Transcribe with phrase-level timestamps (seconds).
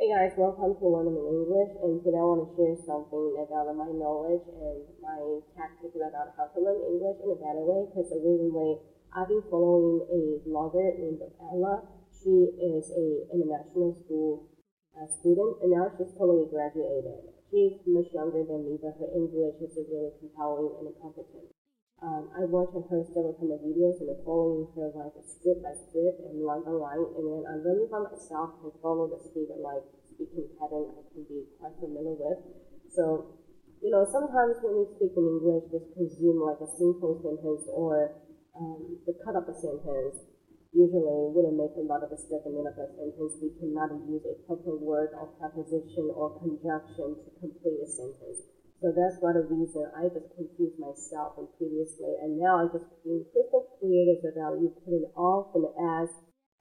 [0.00, 3.84] Hey guys, welcome to Learning English, and today I want to share something about my
[3.92, 5.20] knowledge and my
[5.52, 7.84] tactics about how to learn English in a better way.
[7.84, 8.80] Because originally,
[9.12, 11.84] I've been following a blogger named Ella.
[12.16, 14.48] She is a international school
[14.96, 17.36] uh, student, and now she's totally graduated.
[17.52, 21.52] She's much younger than me, but her English is really compelling and competent.
[22.00, 26.16] Um, I watched her several kind of videos and following her like strip by strip
[26.32, 29.84] and line by line, and then I really found myself to follow the speed like
[30.08, 32.40] speaking pattern I can be quite familiar with.
[32.88, 33.36] So,
[33.84, 38.16] you know, sometimes when we speak in English, just consume like a simple sentence or
[38.56, 40.24] um, the cut of a sentence.
[40.72, 43.36] Usually, wouldn't make a lot of a statement of a sentence.
[43.44, 48.46] We cannot use a proper word or preposition or conjunction to complete a sentence.
[48.80, 52.72] So that's one of the reason I just confused myself and previously, and now I'm
[52.72, 55.68] just being crystal clear is about you putting off and
[56.00, 56.08] as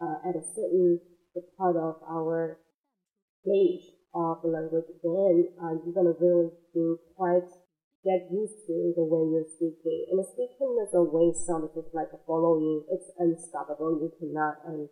[0.04, 1.00] uh, at a certain
[1.56, 2.60] part of our
[3.40, 7.48] stage of the language, then uh, you're gonna really be quite
[8.04, 10.12] get used to the way you're speaking.
[10.12, 12.84] And speaking is a way sound just like a following.
[12.92, 13.96] It's unstoppable.
[14.00, 14.92] You cannot um,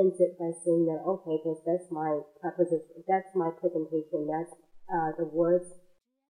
[0.00, 1.36] end it by saying that okay,
[1.68, 4.56] that's my preposition, that's my presentation, that's
[4.88, 5.68] uh, the words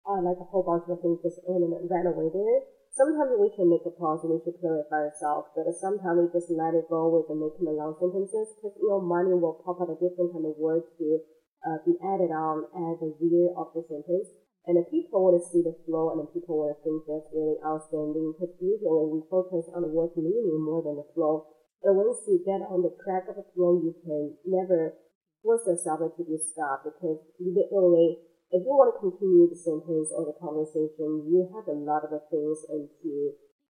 [0.05, 2.61] uh, like a whole bunch of things just in and ran away there.
[2.95, 6.47] Sometimes we should make a pause and we should clarify ourselves, but sometimes we just
[6.53, 9.91] let it go with the making the long sentences because your mind will pop out
[9.91, 11.19] a different kind of word to
[11.67, 14.31] uh, be added on as a rear of the sentence.
[14.65, 17.29] And the people want to see the flow and the people want to think that's
[17.35, 21.51] really outstanding because usually we focus on the word meaning more than the flow.
[21.85, 24.97] And once you get on the track of the flow, you can never
[25.45, 28.23] force yourself to be stopped because you literally
[28.53, 32.13] if you want to continue the sentence or the conversation, you have a lot of
[32.29, 33.13] things to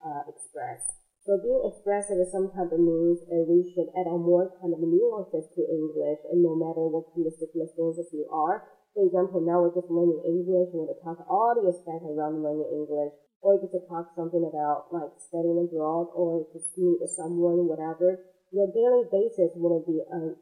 [0.02, 1.00] uh, express.
[1.26, 5.52] So being expressive is sometimes means uh, we should add on more kind of nuances
[5.52, 8.64] to English, and no matter what kind of circumstances you are.
[8.96, 12.40] For example, now we're just learning English, we want to talk all the aspects around
[12.40, 13.12] learning English,
[13.44, 18.24] or just to talk something about like studying abroad, or just meet someone, whatever.
[18.50, 20.34] Your daily basis will be um,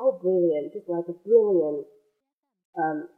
[0.00, 1.86] oh brilliant, just like a brilliant
[2.80, 3.12] um,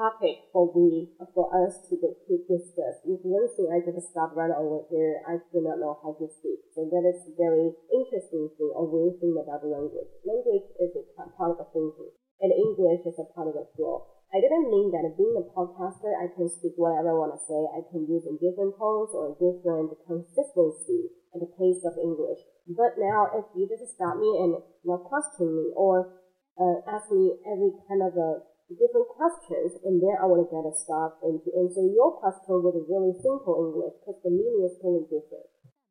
[0.00, 3.04] topic for we for us to, to discuss.
[3.04, 6.24] If one thing I just stop right over here, I do not know how to
[6.40, 6.64] speak.
[6.72, 10.08] So that is very interesting thing or weird thing about language.
[10.24, 14.08] Language is a part of thinking, and English is a part of the flow.
[14.32, 17.60] I didn't mean that being a podcaster, I can speak whatever I want to say.
[17.74, 22.38] I can use in different tones or different consistency and the pace of English.
[22.70, 24.54] But now, if you just stop me and
[25.02, 26.14] question me or
[26.54, 30.66] uh, ask me every kind of a different questions, and there I want to get
[30.66, 34.66] a stop and to answer your question with a really simple English because the meaning
[34.66, 35.48] is totally different.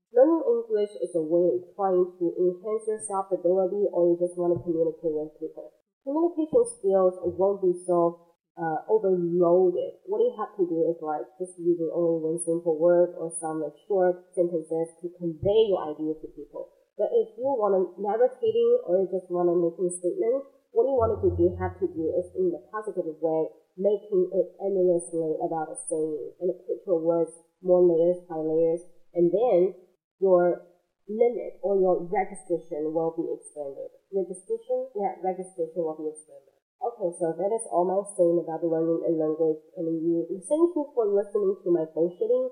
[0.10, 4.56] Learning English is a way of trying to enhance your self-ability or you just want
[4.56, 5.70] to communicate with people.
[6.02, 10.02] Communication skills won't be so uh, overloaded.
[10.10, 13.62] What you have to do is like just using only one simple word or some
[13.62, 16.74] like, short sentences to convey your idea to people.
[17.00, 20.86] But if you want to narrating or you just want to make a statement, what
[20.86, 25.34] you wanted to do, have to do is in a positive way, making it endlessly
[25.42, 29.74] about a saying and put your words more layers by layers, and then
[30.22, 30.62] your
[31.10, 33.90] limit or your registration will be expanded.
[34.14, 36.54] Registration, yeah, registration will be expanded.
[36.80, 40.86] Okay, so that is all my saying about learning a language, and you thank you
[40.96, 42.48] for listening to my bullshitting.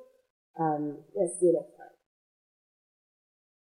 [0.60, 1.97] Um, let's see you next time.